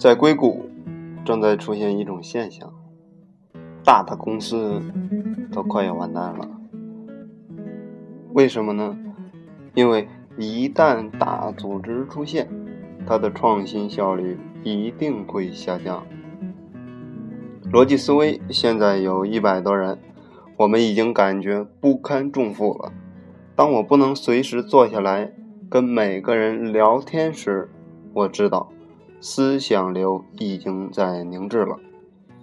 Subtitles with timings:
[0.00, 0.64] 在硅谷，
[1.26, 2.72] 正在出现一种现象：
[3.84, 4.80] 大的公司
[5.52, 6.48] 都快要完蛋了。
[8.32, 8.96] 为什么呢？
[9.74, 10.08] 因为
[10.38, 12.48] 一旦大组织出现，
[13.06, 16.02] 它的创新效率一定会下降。
[17.70, 19.98] 逻辑思维现在有一百多人，
[20.56, 22.90] 我们已经感觉不堪重负了。
[23.54, 25.34] 当我不能随时坐下来
[25.68, 27.68] 跟每个人聊天时，
[28.14, 28.72] 我知道。
[29.20, 31.78] 思想流已经在凝滞了。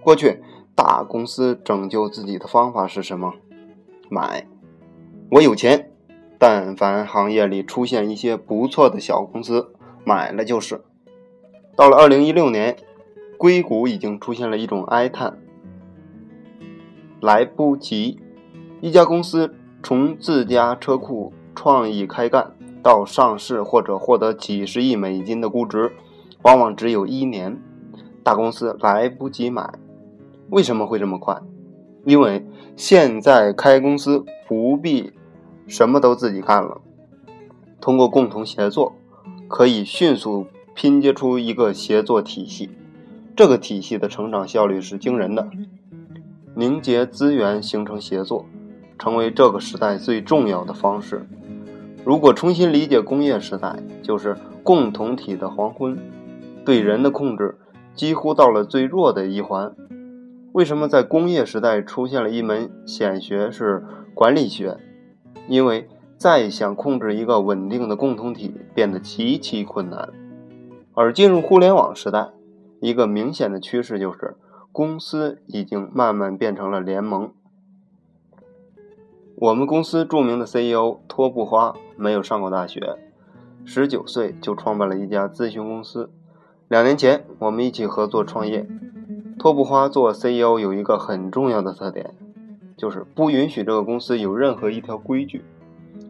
[0.00, 0.42] 过去
[0.74, 3.32] 大公司拯救自己的方法是什么？
[4.08, 4.46] 买。
[5.30, 5.90] 我有钱，
[6.38, 9.72] 但凡行业里出现一些不错的小公司，
[10.04, 10.82] 买了就是。
[11.74, 12.76] 到了二零一六年，
[13.36, 15.38] 硅谷已经出现了一种哀叹：
[17.20, 18.20] 来不及。
[18.80, 25.92] 一家公司从自家车库创意开干到上市或者获得几十亿美金的估值。
[26.42, 27.60] 往往只有一年，
[28.22, 29.74] 大公司来不及买。
[30.50, 31.40] 为什么会这么快？
[32.04, 35.12] 因为现在开公司不必
[35.66, 36.80] 什么都自己干了，
[37.80, 38.94] 通过共同协作，
[39.48, 42.70] 可以迅速拼接出一个协作体系。
[43.36, 45.48] 这个体系的成长效率是惊人的。
[46.54, 48.46] 凝结资源，形成协作，
[48.98, 51.26] 成为这个时代最重要的方式。
[52.04, 55.98] 如果重新理解工业时代，就是共同体的黄昏。
[56.64, 57.58] 对人的控制
[57.94, 59.74] 几乎到了最弱的一环。
[60.52, 63.84] 为什么在工业时代出现了一门显学是
[64.14, 64.78] 管理学？
[65.46, 70.08] 因为再想控制一个稳定的共同体变得极其困难。
[70.94, 72.30] 而进入互联网时代，
[72.80, 74.36] 一个明显的趋势就是
[74.72, 77.30] 公司已经慢慢变成了联盟。
[79.36, 82.96] 我们公司著名的 CEO 托布花没有上过大学，
[83.64, 86.10] 十九岁就创办了一家咨询公司。
[86.68, 88.66] 两年前，我们一起合作创业。
[89.38, 92.14] 托布花做 CEO 有一个很重要的特点，
[92.76, 95.42] 就是不允许这个公司有任何一条规矩。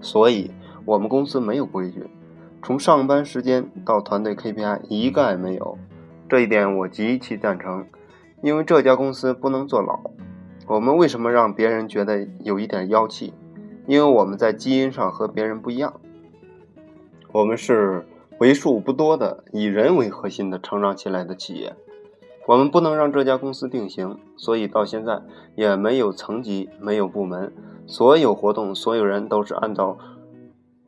[0.00, 0.50] 所以，
[0.84, 2.08] 我们公司没有规矩，
[2.60, 5.78] 从上班时间到团队 KPI 一概没有。
[6.28, 7.86] 这一点我极其赞成，
[8.42, 10.00] 因为这家公司不能坐牢。
[10.66, 13.32] 我们为什么让别人觉得有一点妖气？
[13.86, 16.00] 因为我们在基因上和别人不一样。
[17.30, 18.04] 我们是。
[18.38, 21.74] 为数不多的以人为核心的成长起来的企业，
[22.46, 25.20] 我们不能让这家公司定型，所以到现在
[25.56, 27.52] 也没有层级，没有部门，
[27.86, 29.98] 所有活动，所有人都是按照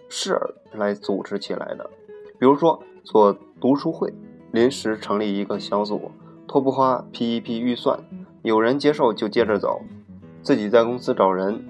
[0.08, 1.90] 事儿来组织起来的。
[2.38, 4.14] 比如说做读书会，
[4.52, 6.12] 临时成立一个小组，
[6.46, 7.98] 托布花批一批预算，
[8.42, 9.82] 有人接受就接着走，
[10.40, 11.64] 自己在公司找人，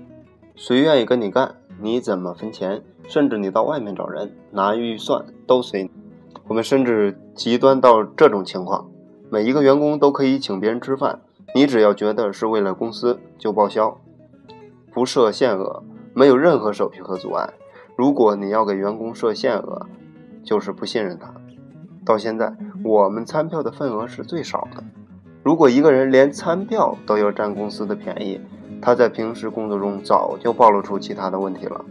[0.54, 1.54] 谁愿意跟你干？
[1.82, 2.82] 你怎么分钱？
[3.08, 5.90] 甚至你到外面找人拿预算都随你。
[6.46, 8.88] 我们甚至极端到这种情况：
[9.30, 11.20] 每一个员工都可以请别人吃饭，
[11.54, 13.98] 你只要觉得是为了公司就报销，
[14.92, 15.82] 不设限额，
[16.14, 17.50] 没有任何手续和阻碍。
[17.96, 19.86] 如果你要给员工设限额，
[20.44, 21.32] 就是不信任他。
[22.04, 22.54] 到现在，
[22.84, 24.82] 我们餐票的份额是最少的。
[25.42, 28.40] 如果一个人连餐票都要占公司的便宜，
[28.80, 31.84] 他在平时工作中早就暴露出其他的问题了。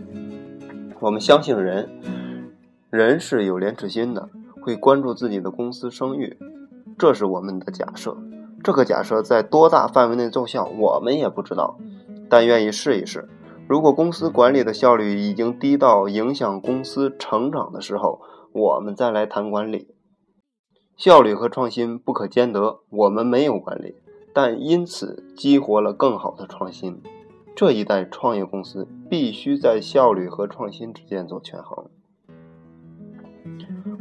[0.99, 1.89] 我们相信人，
[2.89, 4.29] 人是有廉耻心的，
[4.61, 6.37] 会关注自己的公司声誉，
[6.97, 8.17] 这是我们的假设。
[8.63, 11.77] 这个假设在多大范围内奏效，我们也不知道，
[12.29, 13.29] 但愿意试一试。
[13.67, 18.19] 如果公司管理的效率已经低到影响公司成长的时候，
[18.51, 19.95] 我们再来谈管理。
[20.97, 23.95] 效率和创新不可兼得，我们没有管理。
[24.41, 27.03] 但因此激活了更好的创新。
[27.57, 31.89] 这一代创业公司必须在效率和创新之间做权衡。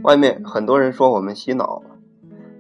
[0.05, 1.83] 外面很多人说我们洗脑，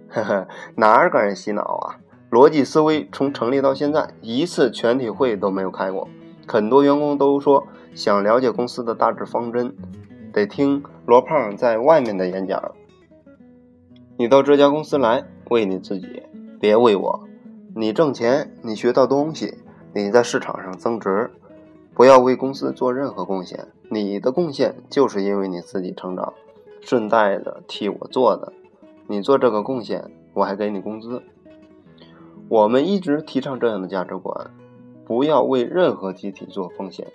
[0.08, 2.00] 呵呵，哪敢洗脑啊？
[2.32, 6.08] 逻辑思维从成立到现在一次全体会都没有开过。
[6.48, 7.64] 很多员工都说
[7.94, 9.72] 想了解公司的大致方针，
[10.32, 12.60] 得听罗胖在外面的演讲。
[14.16, 16.24] 你到这家公司来为你自己，
[16.58, 17.27] 别为我。
[17.80, 19.54] 你挣钱，你学到东西，
[19.94, 21.30] 你在市场上增值，
[21.94, 23.68] 不要为公司做任何贡献。
[23.88, 26.34] 你的贡献就是因为你自己成长，
[26.80, 28.52] 顺带的替我做的。
[29.06, 31.22] 你做这个贡献，我还给你工资。
[32.48, 34.50] 我们一直提倡这样的价值观：
[35.04, 37.06] 不要为任何集体做奉献。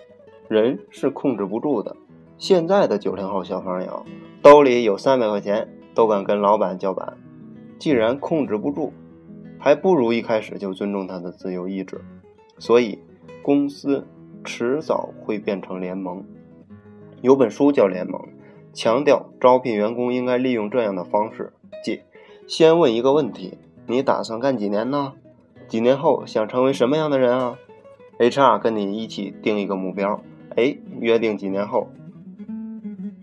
[0.48, 1.94] 人是控制不住的。
[2.38, 4.06] 现在的九零后小朋友
[4.40, 7.18] 兜里有三百块钱，都敢跟老板叫板。
[7.78, 8.94] 既然控制不住，
[9.64, 11.98] 还不如一开始就尊重他的自由意志，
[12.58, 12.98] 所以
[13.40, 14.06] 公司
[14.44, 16.22] 迟早会变成联盟。
[17.22, 18.20] 有本书叫《联盟》，
[18.74, 22.02] 强调招聘员工应该利用这样的方式，即
[22.46, 23.56] 先问一个问题：
[23.86, 25.14] 你打算干几年呢？
[25.66, 27.56] 几年后想成为什么样的人啊
[28.18, 30.20] ？HR 跟你一起定一个目标，
[30.56, 31.88] 哎，约定几年后，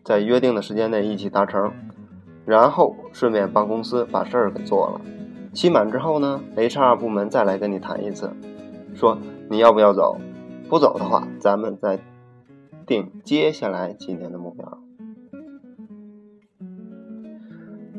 [0.03, 1.71] 在约定的时间内一起达成，
[2.47, 5.01] 然后顺便帮公司把事儿给做了。
[5.53, 8.31] 期满之后呢，HR 部门再来跟你谈一次，
[8.95, 9.17] 说
[9.49, 10.17] 你要不要走？
[10.69, 11.99] 不走的话，咱们再
[12.87, 14.77] 定接下来几年的目标。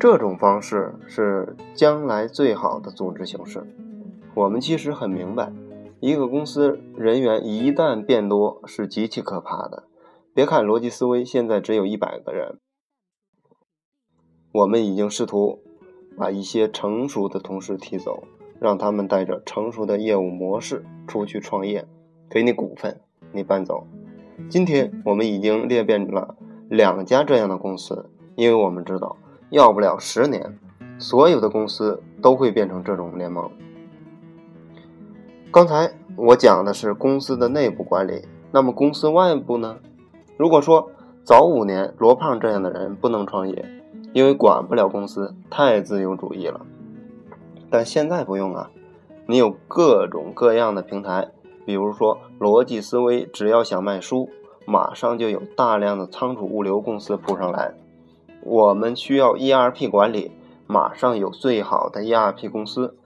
[0.01, 3.63] 这种方式是将来最好的组织形式。
[4.35, 5.53] 我们其实很明白，
[6.01, 9.85] 一个公司人员一旦变多是极其可怕的。
[10.33, 12.59] 别看逻辑思维现在只有一百个人，
[14.53, 15.63] 我们已经试图
[16.17, 18.25] 把一些成熟的同事踢走，
[18.61, 21.87] 让他们带着成熟的业务模式出去创业，
[22.31, 23.01] 给你股份，
[23.33, 23.87] 你搬走。
[24.49, 26.37] 今天我们已经裂变了
[26.69, 29.17] 两家这样的公司，因为我们知道，
[29.51, 30.59] 要不了十年，
[30.99, 33.51] 所有的公司都会变成这种联盟。
[35.51, 39.79] 刚才我讲的是公司的内部管理，那么公司外部呢？
[40.39, 40.91] 如果说
[41.23, 43.65] 早五年罗胖这样的人不能创业，
[44.13, 46.67] 因为管不了公司，太自由主义了。
[47.71, 48.71] 但现在不用啊，
[49.27, 51.31] 你有各种各样的平台，
[51.65, 54.29] 比如说逻辑思维，只要想卖书，
[54.67, 57.75] 马上就有大量的仓储物流公司扑上来。
[58.43, 60.33] 我们需要 ERP 管理，
[60.67, 62.97] 马上有最好的 ERP 公司。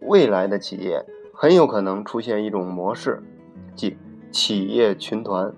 [0.00, 1.04] 未来的企业。
[1.36, 3.20] 很有可能出现一种模式，
[3.74, 3.96] 即
[4.30, 5.52] 企业群团，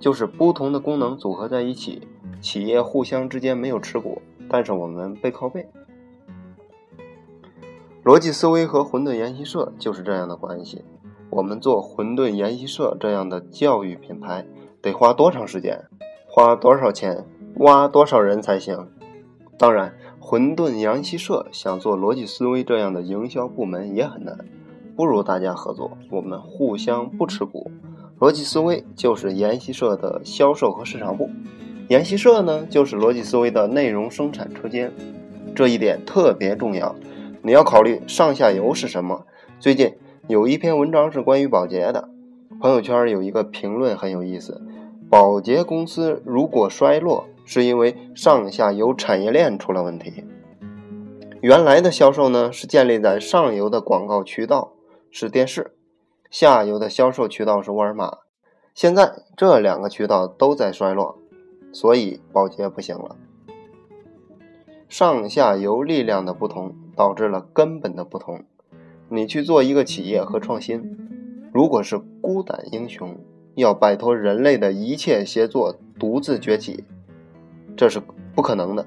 [0.00, 2.08] 就是不同的功能组合在一起，
[2.42, 5.66] 企业互相之间没有持股，但是我们背靠背。
[8.04, 10.84] 逻辑思维和混沌研习社就是这样的关系。
[11.30, 14.44] 我们做混沌研习社这样的教育品牌，
[14.82, 15.84] 得花多长时间？
[16.26, 17.24] 花多少钱？
[17.58, 18.88] 挖多少人才行？
[19.56, 24.36] 当然，混沌研习社想做逻辑思维这样的营销部门也很难。
[24.96, 27.70] 不如大家合作，我们互相不持股。
[28.18, 31.30] 逻辑思维就是研习社的销售和市场部，
[31.92, 34.90] 研习社呢就是逻辑思维的内容生产车间。
[35.54, 36.96] 这一点特别重要，
[37.42, 39.26] 你要考虑上下游是什么。
[39.60, 39.94] 最近
[40.26, 42.08] 有一篇文章是关于保洁的，
[42.58, 44.62] 朋友圈有一个评论很有意思：
[45.10, 50.24] 保洁公司如果衰落，是因为上下游产业链出了问题。
[51.42, 54.72] 原来的销售呢是建立在上游的广告渠道。
[55.10, 55.72] 是电视，
[56.30, 58.20] 下游的销售渠道是沃尔玛。
[58.74, 61.18] 现在这两个渠道都在衰落，
[61.72, 63.16] 所以保洁不行了。
[64.88, 68.44] 上下游力量的不同导致了根本的不同。
[69.08, 70.96] 你去做一个企业和创新，
[71.52, 73.16] 如果是孤胆英雄，
[73.54, 76.84] 要摆脱人类的一切协作，独自崛起，
[77.76, 78.00] 这是
[78.34, 78.86] 不可能的。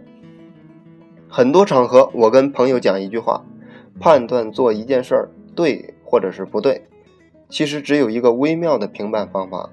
[1.27, 3.43] 很多场合，我跟朋友讲一句话：
[3.99, 5.91] 判断做一件事儿对。
[6.07, 6.87] 或者是不对，
[7.49, 9.71] 其实只有一个微妙的评判方法，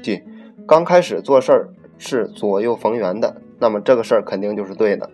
[0.00, 0.22] 即
[0.66, 1.68] 刚开始做事儿
[1.98, 5.10] 是左右逢源的，那么这个事儿肯定就是对的。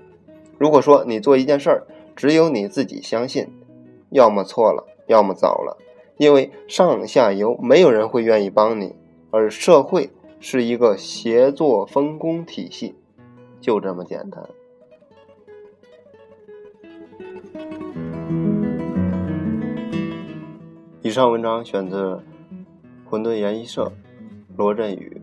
[0.59, 3.49] 如果说你做一件事儿只有你自己相信，
[4.11, 5.79] 要么错了，要么早了，
[6.19, 8.95] 因为上下游没有人会愿意帮你，
[9.31, 12.95] 而社会是一个协作分工体系，
[13.61, 14.49] 就这么简单。
[21.03, 22.21] 以上文章选自
[23.09, 23.91] 混沌研习社
[24.57, 25.20] 罗振宇。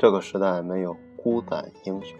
[0.00, 2.18] 这个时代没有孤胆英雄。